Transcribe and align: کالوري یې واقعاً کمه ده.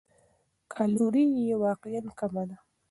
کالوري 0.73 1.25
یې 1.47 1.55
واقعاً 1.63 2.01
کمه 2.19 2.43
ده. 2.49 2.57